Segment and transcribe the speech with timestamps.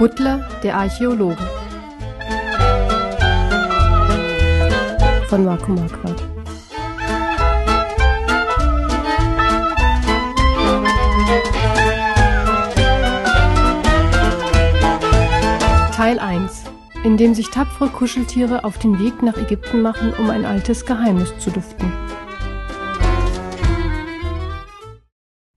[0.00, 1.46] Butler, der Archäologe
[5.28, 6.24] von Marco Marquardt
[15.94, 16.64] Teil 1
[17.04, 21.36] in dem sich tapfere Kuscheltiere auf den Weg nach Ägypten machen, um ein altes Geheimnis
[21.38, 21.92] zu lüften.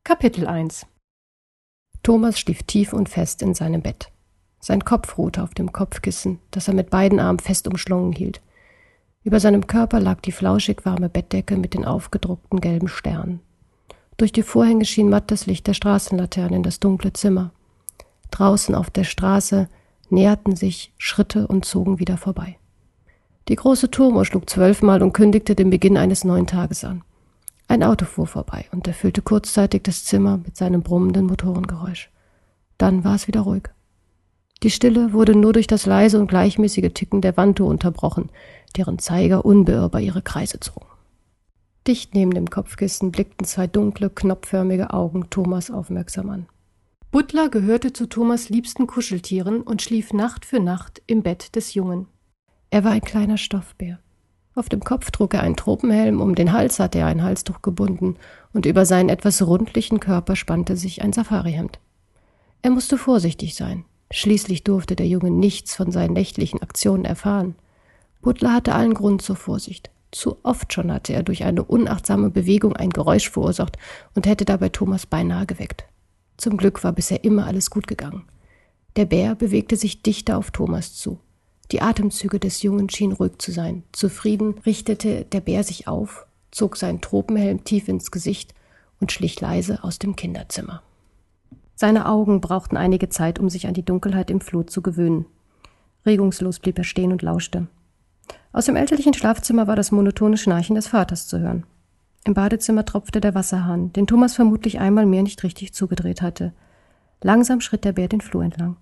[0.04, 0.86] Kapitel 1
[2.04, 4.13] Thomas schlief tief und fest in seinem Bett.
[4.66, 8.40] Sein Kopf ruhte auf dem Kopfkissen, das er mit beiden Armen fest umschlungen hielt.
[9.26, 13.42] Über seinem Körper lag die flauschig warme Bettdecke mit den aufgedruckten gelben Sternen.
[14.16, 17.52] Durch die Vorhänge schien matt das Licht der Straßenlaterne in das dunkle Zimmer.
[18.32, 19.68] Draußen auf der Straße
[20.10, 22.56] näherten sich Schritte und zogen wieder vorbei.
[23.50, 27.02] Die große Turmuhr schlug zwölfmal und kündigte den Beginn eines neuen Tages an.
[27.68, 32.10] Ein Auto fuhr vorbei und erfüllte kurzzeitig das Zimmer mit seinem brummenden Motorengeräusch.
[32.78, 33.73] Dann war es wieder ruhig.
[34.64, 38.30] Die Stille wurde nur durch das leise und gleichmäßige Ticken der Wanduhr unterbrochen,
[38.78, 40.86] deren Zeiger unbeirrbar ihre Kreise zogen.
[41.86, 46.46] Dicht neben dem Kopfkissen blickten zwei dunkle, knopfförmige Augen Thomas aufmerksam an.
[47.12, 52.08] Butler gehörte zu Thomas liebsten Kuscheltieren und schlief Nacht für Nacht im Bett des Jungen.
[52.70, 54.00] Er war ein kleiner Stoffbär.
[54.56, 58.16] Auf dem Kopf trug er einen Tropenhelm, um den Hals hatte er ein Halstuch gebunden,
[58.54, 61.80] und über seinen etwas rundlichen Körper spannte sich ein Safarihemd.
[62.62, 63.84] Er musste vorsichtig sein.
[64.16, 67.56] Schließlich durfte der Junge nichts von seinen nächtlichen Aktionen erfahren.
[68.22, 69.90] Butler hatte allen Grund zur Vorsicht.
[70.12, 73.80] Zu oft schon hatte er durch eine unachtsame Bewegung ein Geräusch verursacht
[74.14, 75.86] und hätte dabei Thomas beinahe geweckt.
[76.38, 78.24] Zum Glück war bisher immer alles gut gegangen.
[78.98, 81.20] Der Bär bewegte sich dichter auf Thomas zu.
[81.72, 83.82] Die Atemzüge des Jungen schienen ruhig zu sein.
[83.94, 88.54] Zufrieden richtete der Bär sich auf, zog seinen Tropenhelm tief ins Gesicht
[89.00, 90.84] und schlich leise aus dem Kinderzimmer.
[91.76, 95.26] Seine Augen brauchten einige Zeit, um sich an die Dunkelheit im Flur zu gewöhnen.
[96.06, 97.68] Regungslos blieb er stehen und lauschte.
[98.52, 101.66] Aus dem elterlichen Schlafzimmer war das monotone Schnarchen des Vaters zu hören.
[102.26, 106.54] Im Badezimmer tropfte der Wasserhahn, den Thomas vermutlich einmal mehr nicht richtig zugedreht hatte.
[107.22, 108.78] Langsam schritt der Bär den Flur entlang.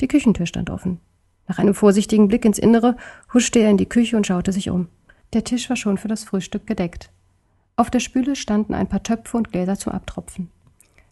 [0.00, 1.00] Die Küchentür stand offen.
[1.48, 2.96] Nach einem vorsichtigen Blick ins Innere
[3.34, 4.88] huschte er in die Küche und schaute sich um.
[5.32, 7.10] Der Tisch war schon für das Frühstück gedeckt.
[7.76, 10.50] Auf der Spüle standen ein paar Töpfe und Gläser zum Abtropfen.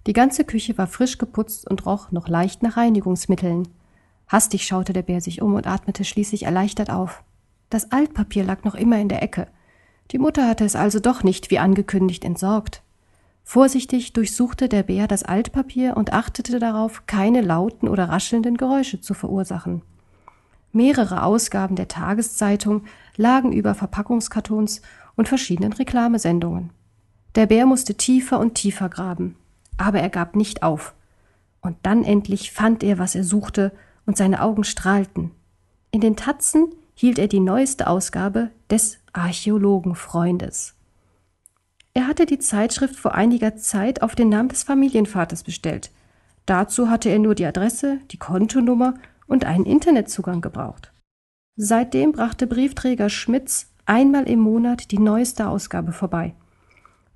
[0.09, 3.69] Die ganze Küche war frisch geputzt und roch noch leicht nach Reinigungsmitteln.
[4.27, 7.23] Hastig schaute der Bär sich um und atmete schließlich erleichtert auf.
[7.69, 9.49] Das Altpapier lag noch immer in der Ecke.
[10.11, 12.81] Die Mutter hatte es also doch nicht wie angekündigt entsorgt.
[13.45, 19.13] Vorsichtig durchsuchte der Bär das Altpapier und achtete darauf, keine lauten oder raschelnden Geräusche zu
[19.13, 19.83] verursachen.
[20.73, 22.85] Mehrere Ausgaben der Tageszeitung
[23.19, 24.81] lagen über Verpackungskartons
[25.17, 26.71] und verschiedenen Reklamesendungen.
[27.35, 29.37] Der Bär musste tiefer und tiefer graben,
[29.79, 30.95] aber er gab nicht auf.
[31.61, 33.73] Und dann endlich fand er, was er suchte,
[34.05, 35.33] und seine Augen strahlten.
[35.91, 40.75] In den Tatzen hielt er die neueste Ausgabe des Archäologenfreundes.
[41.95, 45.91] Er hatte die Zeitschrift vor einiger Zeit auf den Namen des Familienvaters bestellt.
[46.47, 48.95] Dazu hatte er nur die Adresse, die Kontonummer
[49.27, 50.93] und einen Internetzugang gebraucht.
[51.57, 56.35] Seitdem brachte Briefträger Schmitz einmal im Monat die neueste Ausgabe vorbei.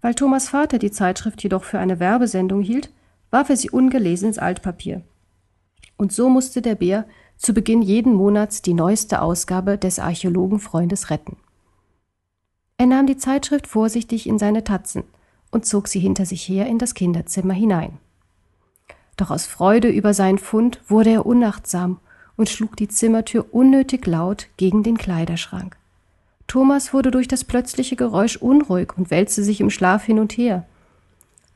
[0.03, 2.91] Weil Thomas Vater die Zeitschrift jedoch für eine Werbesendung hielt,
[3.31, 5.03] warf er sie ungelesen ins Altpapier.
[5.97, 7.07] Und so musste der Bär
[7.39, 11.37] zu Beginn jeden Monats die neueste Ausgabe des Archäologenfreundes retten.
[12.79, 15.05] Er nahm die Zeitschrift vorsichtig in seine Tatzen
[15.53, 17.99] und zog sie hinter sich her in das Kinderzimmer hinein.
[19.17, 22.01] Doch aus Freude über seinen Fund wurde er unachtsam
[22.37, 25.77] und schlug die Zimmertür unnötig laut gegen den Kleiderschrank.
[26.53, 30.67] Thomas wurde durch das plötzliche Geräusch unruhig und wälzte sich im Schlaf hin und her.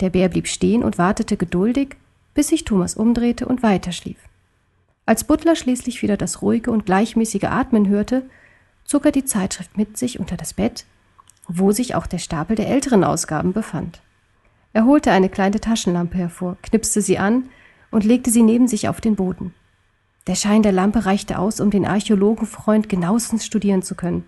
[0.01, 1.97] Der Bär blieb stehen und wartete geduldig,
[2.33, 4.17] bis sich Thomas umdrehte und weiterschlief.
[5.05, 8.23] Als Butler schließlich wieder das ruhige und gleichmäßige Atmen hörte,
[8.87, 10.87] zog er die Zeitschrift mit sich unter das Bett,
[11.47, 14.01] wo sich auch der Stapel der älteren Ausgaben befand.
[14.73, 17.51] Er holte eine kleine Taschenlampe hervor, knipste sie an
[17.91, 19.53] und legte sie neben sich auf den Boden.
[20.27, 24.25] Der Schein der Lampe reichte aus, um den Archäologenfreund genauestens studieren zu können.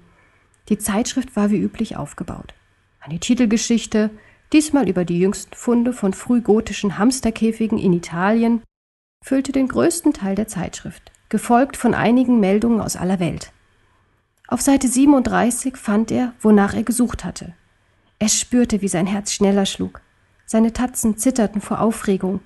[0.69, 2.55] Die Zeitschrift war wie üblich aufgebaut.
[3.01, 4.11] Eine Titelgeschichte,
[4.53, 8.63] diesmal über die jüngsten Funde von frühgotischen Hamsterkäfigen in Italien
[9.25, 13.53] füllte den größten Teil der Zeitschrift, gefolgt von einigen Meldungen aus aller Welt.
[14.47, 17.55] Auf Seite 37 fand er, wonach er gesucht hatte.
[18.19, 20.01] Er spürte, wie sein Herz schneller schlug.
[20.47, 22.41] Seine Tatzen zitterten vor Aufregung.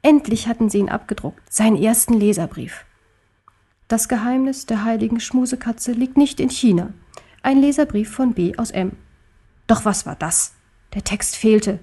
[0.00, 2.84] Endlich hatten sie ihn abgedruckt, seinen ersten Leserbrief.
[3.88, 6.94] Das Geheimnis der heiligen Schmusekatze liegt nicht in China.
[7.42, 8.92] Ein Leserbrief von B aus M.
[9.66, 10.54] Doch was war das?
[10.94, 11.78] Der Text fehlte.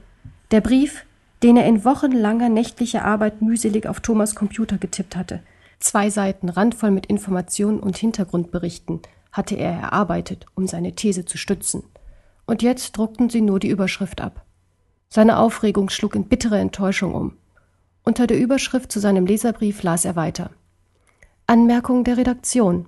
[0.52, 1.06] Der Brief
[1.44, 5.42] den er in wochenlanger nächtlicher Arbeit mühselig auf Thomas Computer getippt hatte.
[5.80, 9.02] Zwei Seiten randvoll mit Informationen und Hintergrundberichten
[9.32, 11.84] hatte er erarbeitet, um seine These zu stützen.
[12.46, 14.44] Und jetzt druckten sie nur die Überschrift ab.
[15.08, 17.38] Seine Aufregung schlug in bittere Enttäuschung um.
[18.04, 20.52] Unter der Überschrift zu seinem Leserbrief las er weiter.
[21.48, 22.88] Anmerkung der Redaktion.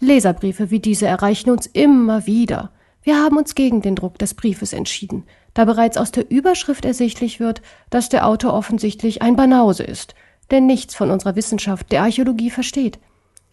[0.00, 2.70] Leserbriefe wie diese erreichen uns immer wieder.
[3.02, 5.24] Wir haben uns gegen den Druck des Briefes entschieden,
[5.54, 10.14] da bereits aus der Überschrift ersichtlich wird, dass der Autor offensichtlich ein Banause ist,
[10.50, 12.98] der nichts von unserer Wissenschaft der Archäologie versteht.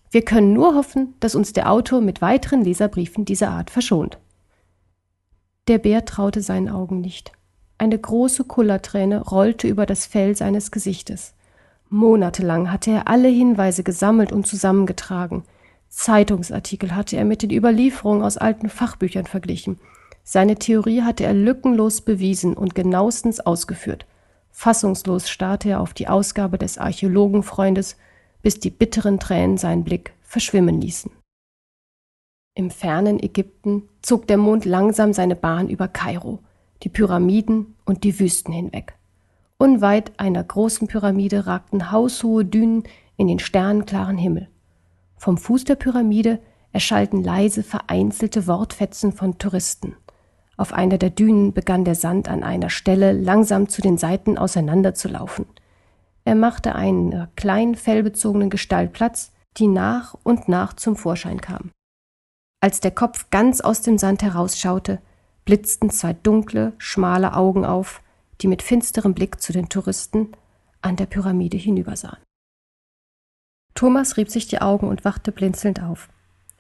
[0.09, 4.17] Wir können nur hoffen, dass uns der Autor mit weiteren Leserbriefen dieser Art verschont.
[5.67, 7.33] Der Bär traute seinen Augen nicht.
[7.77, 11.33] Eine große Kullerträne rollte über das Fell seines Gesichtes.
[11.89, 15.43] Monatelang hatte er alle Hinweise gesammelt und zusammengetragen.
[15.89, 19.79] Zeitungsartikel hatte er mit den Überlieferungen aus alten Fachbüchern verglichen.
[20.23, 24.05] Seine Theorie hatte er lückenlos bewiesen und genauestens ausgeführt.
[24.51, 27.95] Fassungslos starrte er auf die Ausgabe des Archäologenfreundes,
[28.41, 31.11] bis die bitteren Tränen seinen Blick verschwimmen ließen.
[32.55, 36.39] Im fernen Ägypten zog der Mond langsam seine Bahn über Kairo,
[36.83, 38.95] die Pyramiden und die Wüsten hinweg.
[39.59, 42.83] Unweit einer großen Pyramide ragten haushohe Dünen
[43.15, 44.49] in den sternenklaren Himmel.
[45.17, 46.39] Vom Fuß der Pyramide
[46.71, 49.95] erschallten leise vereinzelte Wortfetzen von Touristen.
[50.57, 55.45] Auf einer der Dünen begann der Sand an einer Stelle langsam zu den Seiten auseinanderzulaufen.
[56.25, 61.71] Er machte einer kleinen fellbezogenen Gestalt Platz, die nach und nach zum Vorschein kam.
[62.59, 64.99] Als der Kopf ganz aus dem Sand herausschaute,
[65.45, 68.01] blitzten zwei dunkle, schmale Augen auf,
[68.41, 70.31] die mit finsterem Blick zu den Touristen
[70.81, 72.19] an der Pyramide hinübersahen.
[73.77, 76.09] Thomas rieb sich die Augen und wachte blinzelnd auf.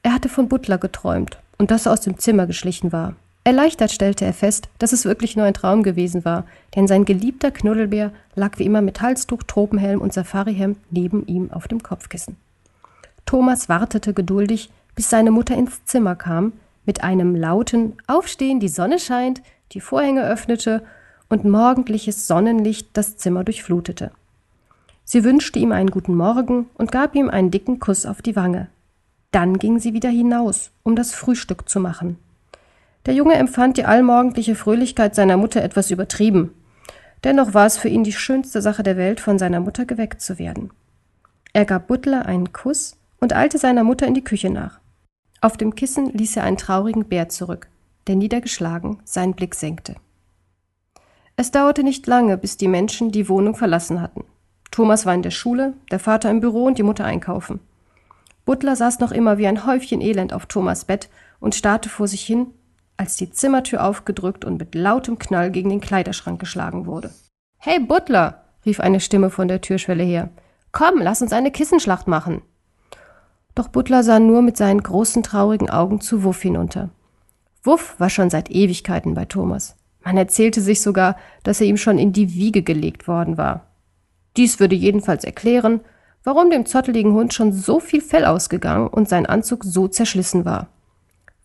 [0.03, 3.15] Er hatte von Butler geträumt und dass er aus dem Zimmer geschlichen war.
[3.43, 7.49] Erleichtert stellte er fest, dass es wirklich nur ein Traum gewesen war, denn sein geliebter
[7.49, 12.37] Knuddelbär lag wie immer mit Halstuch, Tropenhelm und Safarihemd neben ihm auf dem Kopfkissen.
[13.25, 16.53] Thomas wartete geduldig, bis seine Mutter ins Zimmer kam,
[16.85, 19.41] mit einem lauten Aufstehen, die Sonne scheint,
[19.71, 20.83] die Vorhänge öffnete
[21.29, 24.11] und morgendliches Sonnenlicht das Zimmer durchflutete.
[25.09, 28.67] Sie wünschte ihm einen guten Morgen und gab ihm einen dicken Kuss auf die Wange.
[29.31, 32.17] Dann ging sie wieder hinaus, um das Frühstück zu machen.
[33.05, 36.53] Der Junge empfand die allmorgendliche Fröhlichkeit seiner Mutter etwas übertrieben.
[37.23, 40.39] Dennoch war es für ihn die schönste Sache der Welt, von seiner Mutter geweckt zu
[40.39, 40.71] werden.
[41.53, 44.81] Er gab Butler einen Kuss und eilte seiner Mutter in die Küche nach.
[45.39, 47.69] Auf dem Kissen ließ er einen traurigen Bär zurück,
[48.07, 49.95] der niedergeschlagen seinen Blick senkte.
[51.37, 54.25] Es dauerte nicht lange, bis die Menschen die Wohnung verlassen hatten.
[54.71, 57.59] Thomas war in der Schule, der Vater im Büro und die Mutter einkaufen.
[58.45, 61.09] Butler saß noch immer wie ein Häufchen Elend auf Thomas Bett
[61.39, 62.47] und starrte vor sich hin,
[62.95, 67.11] als die Zimmertür aufgedrückt und mit lautem Knall gegen den Kleiderschrank geschlagen wurde.
[67.57, 70.29] Hey Butler, rief eine Stimme von der Türschwelle her.
[70.71, 72.41] Komm, lass uns eine Kissenschlacht machen.
[73.55, 76.89] Doch Butler sah nur mit seinen großen traurigen Augen zu Wuff hinunter.
[77.63, 79.75] Wuff war schon seit Ewigkeiten bei Thomas.
[80.03, 83.65] Man erzählte sich sogar, dass er ihm schon in die Wiege gelegt worden war.
[84.37, 85.81] Dies würde jedenfalls erklären,
[86.23, 90.67] warum dem zotteligen Hund schon so viel Fell ausgegangen und sein Anzug so zerschlissen war.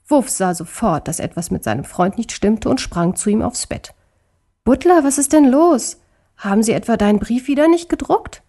[0.09, 3.67] Wuff sah sofort, dass etwas mit seinem Freund nicht stimmte und sprang zu ihm aufs
[3.67, 3.95] Bett.
[4.65, 5.99] Butler, was ist denn los?
[6.37, 8.43] Haben Sie etwa deinen Brief wieder nicht gedruckt?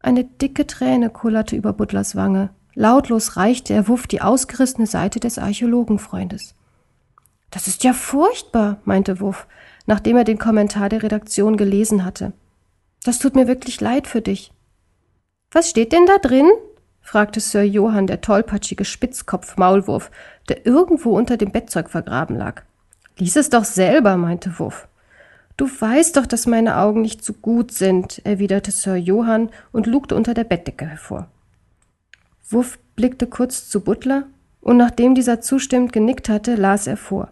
[0.00, 2.50] Eine dicke Träne kullerte über Butlers Wange.
[2.74, 6.54] Lautlos reichte er Wuff die ausgerissene Seite des Archäologenfreundes.
[7.50, 9.46] Das ist ja furchtbar, meinte Wuff,
[9.86, 12.32] nachdem er den Kommentar der Redaktion gelesen hatte.
[13.04, 14.52] Das tut mir wirklich leid für dich.
[15.50, 16.50] Was steht denn da drin?
[17.00, 20.10] fragte Sir Johann, der tollpatschige Spitzkopf-Maulwurf,
[20.48, 22.62] der irgendwo unter dem Bettzeug vergraben lag.
[23.16, 24.86] Lies es doch selber, meinte Wuff.
[25.56, 30.14] Du weißt doch, dass meine Augen nicht so gut sind, erwiderte Sir Johann und lugte
[30.14, 31.28] unter der Bettdecke hervor.
[32.48, 34.24] Wuff blickte kurz zu Butler,
[34.60, 37.30] und nachdem dieser zustimmend genickt hatte, las er vor.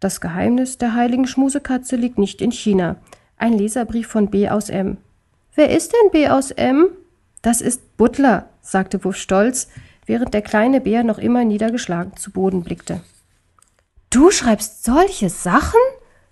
[0.00, 2.96] Das Geheimnis der heiligen Schmusekatze liegt nicht in China.
[3.38, 4.98] Ein Leserbrief von B aus M.
[5.54, 6.88] Wer ist denn B aus M?
[7.40, 9.68] Das ist Butler, sagte Wuff stolz,
[10.06, 13.00] während der kleine Bär noch immer niedergeschlagen zu Boden blickte.
[14.10, 15.80] Du schreibst solche Sachen?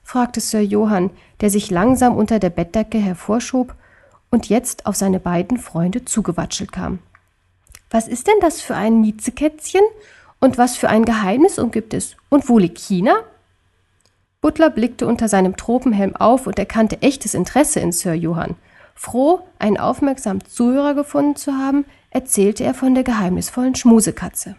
[0.03, 1.11] fragte Sir Johann,
[1.41, 3.75] der sich langsam unter der Bettdecke hervorschob
[4.31, 6.99] und jetzt auf seine beiden Freunde zugewatschelt kam.
[7.91, 9.83] Was ist denn das für ein Miezekätzchen?
[10.41, 12.17] Und was für ein Geheimnis umgibt es?
[12.29, 13.17] Und wo liegt China?
[14.47, 18.55] Butler blickte unter seinem Tropenhelm auf und erkannte echtes Interesse in Sir Johann.
[18.95, 24.55] Froh, einen aufmerksamen Zuhörer gefunden zu haben, erzählte er von der geheimnisvollen Schmusekatze.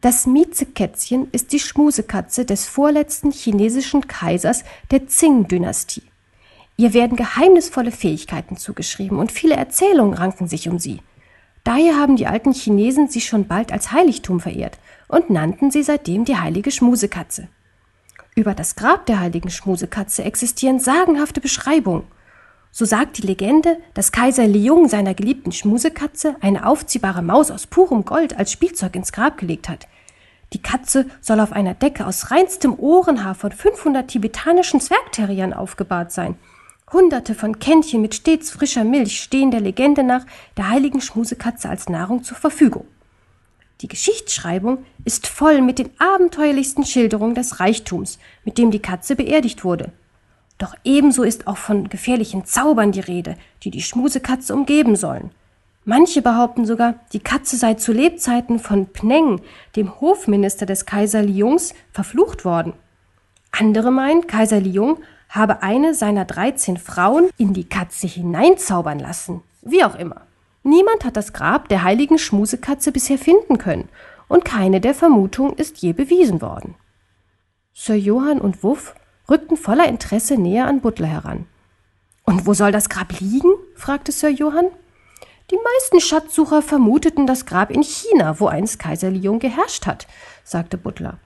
[0.00, 6.02] Das Miezekätzchen ist die Schmusekatze des vorletzten chinesischen Kaisers der Qing-Dynastie.
[6.76, 11.00] Ihr werden geheimnisvolle Fähigkeiten zugeschrieben und viele Erzählungen ranken sich um sie.
[11.62, 16.24] Daher haben die alten Chinesen sie schon bald als Heiligtum verehrt und nannten sie seitdem
[16.24, 17.46] die heilige Schmusekatze.
[18.36, 22.02] Über das Grab der heiligen Schmusekatze existieren sagenhafte Beschreibungen.
[22.72, 28.04] So sagt die Legende, dass Kaiser Liung seiner geliebten Schmusekatze eine aufziehbare Maus aus purem
[28.04, 29.86] Gold als Spielzeug ins Grab gelegt hat.
[30.52, 36.34] Die Katze soll auf einer Decke aus reinstem Ohrenhaar von 500 tibetanischen Zwergterriern aufgebahrt sein.
[36.92, 40.26] Hunderte von Kännchen mit stets frischer Milch stehen der Legende nach
[40.56, 42.86] der heiligen Schmusekatze als Nahrung zur Verfügung.
[43.80, 49.64] Die Geschichtsschreibung ist voll mit den abenteuerlichsten Schilderungen des Reichtums, mit dem die Katze beerdigt
[49.64, 49.92] wurde.
[50.58, 55.30] Doch ebenso ist auch von gefährlichen Zaubern die Rede, die die Schmusekatze umgeben sollen.
[55.84, 59.42] Manche behaupten sogar, die Katze sei zu Lebzeiten von Pneng,
[59.76, 62.72] dem Hofminister des Kaiser Liungs, verflucht worden.
[63.50, 69.42] Andere meinen, Kaiser Liung habe eine seiner 13 Frauen in die Katze hineinzaubern lassen.
[69.62, 70.22] Wie auch immer.
[70.66, 73.90] Niemand hat das Grab der heiligen Schmusekatze bisher finden können,
[74.28, 76.74] und keine der Vermutungen ist je bewiesen worden.
[77.74, 78.94] Sir Johann und Wuff
[79.28, 81.46] rückten voller Interesse näher an Butler heran.
[82.24, 83.52] Und wo soll das Grab liegen?
[83.74, 84.68] fragte Sir Johann.
[85.50, 90.06] Die meisten Schatzsucher vermuteten das Grab in China, wo einst Kaiser Lyon geherrscht hat,
[90.44, 91.18] sagte Butler.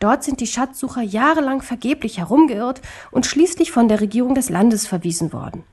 [0.00, 5.32] Dort sind die Schatzsucher jahrelang vergeblich herumgeirrt und schließlich von der Regierung des Landes verwiesen
[5.32, 5.64] worden.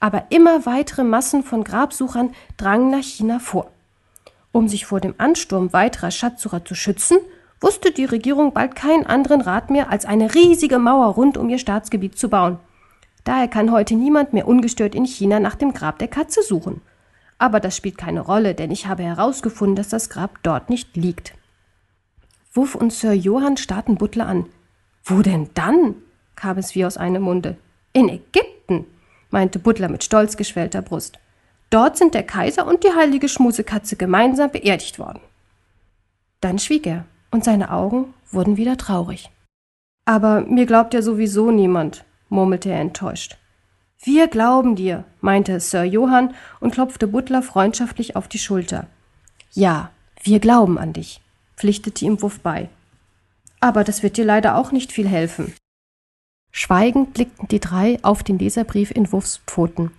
[0.00, 3.70] Aber immer weitere Massen von Grabsuchern drangen nach China vor.
[4.52, 7.18] Um sich vor dem Ansturm weiterer Schatzsucher zu schützen,
[7.60, 11.58] wusste die Regierung bald keinen anderen Rat mehr, als eine riesige Mauer rund um ihr
[11.58, 12.58] Staatsgebiet zu bauen.
[13.24, 16.80] Daher kann heute niemand mehr ungestört in China nach dem Grab der Katze suchen.
[17.38, 21.34] Aber das spielt keine Rolle, denn ich habe herausgefunden, dass das Grab dort nicht liegt.
[22.54, 24.46] Wuff und Sir Johann starrten Butler an.
[25.04, 25.96] Wo denn dann?
[26.34, 27.56] kam es wie aus einem Munde.
[27.92, 28.55] In Ägypten,
[29.30, 31.18] meinte Butler mit stolz geschwellter Brust.
[31.70, 35.20] Dort sind der Kaiser und die heilige Schmusekatze gemeinsam beerdigt worden.
[36.40, 39.30] Dann schwieg er, und seine Augen wurden wieder traurig.
[40.04, 43.36] Aber mir glaubt ja sowieso niemand, murmelte er enttäuscht.
[44.02, 48.86] Wir glauben dir, meinte Sir Johann und klopfte Butler freundschaftlich auf die Schulter.
[49.52, 49.90] Ja,
[50.22, 51.20] wir glauben an dich,
[51.56, 52.68] pflichtete ihm Wuff bei.
[53.58, 55.54] Aber das wird dir leider auch nicht viel helfen.
[56.58, 59.90] Schweigend blickten die drei auf den Leserbrief in Wuffs Pfoten.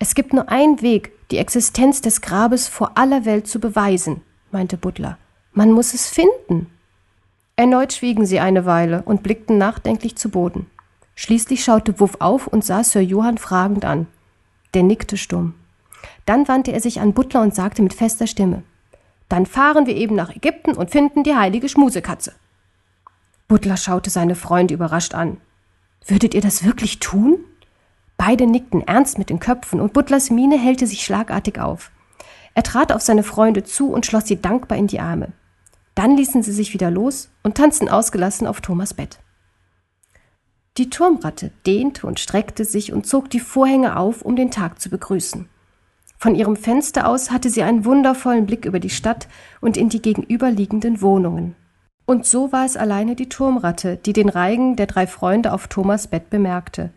[0.00, 4.76] Es gibt nur einen Weg, die Existenz des Grabes vor aller Welt zu beweisen, meinte
[4.76, 5.18] Butler.
[5.52, 6.66] Man muss es finden.
[7.54, 10.66] Erneut schwiegen sie eine Weile und blickten nachdenklich zu Boden.
[11.14, 14.08] Schließlich schaute Wuff auf und sah Sir Johann fragend an.
[14.74, 15.54] Der nickte stumm.
[16.24, 18.64] Dann wandte er sich an Butler und sagte mit fester Stimme:
[19.28, 22.32] Dann fahren wir eben nach Ägypten und finden die heilige Schmusekatze.
[23.48, 25.38] Butler schaute seine Freunde überrascht an.
[26.06, 27.38] Würdet ihr das wirklich tun?
[28.16, 31.90] Beide nickten ernst mit den Köpfen und Butlers Miene hellte sich schlagartig auf.
[32.54, 35.32] Er trat auf seine Freunde zu und schloss sie dankbar in die Arme.
[35.94, 39.18] Dann ließen sie sich wieder los und tanzten ausgelassen auf Thomas Bett.
[40.76, 44.90] Die Turmratte dehnte und streckte sich und zog die Vorhänge auf, um den Tag zu
[44.90, 45.48] begrüßen.
[46.18, 49.28] Von ihrem Fenster aus hatte sie einen wundervollen Blick über die Stadt
[49.60, 51.54] und in die gegenüberliegenden Wohnungen.
[52.06, 56.06] Und so war es alleine die Turmratte, die den Reigen der drei Freunde auf Thomas
[56.06, 56.90] Bett bemerkte.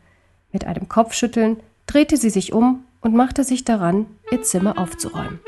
[0.51, 5.39] Mit einem Kopfschütteln drehte sie sich um und machte sich daran, ihr Zimmer aufzuräumen.